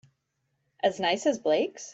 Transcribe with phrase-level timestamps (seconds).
[0.81, 1.89] As nice as Blake's?